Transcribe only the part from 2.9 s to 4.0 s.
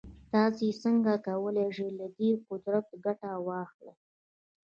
ګټه واخلئ.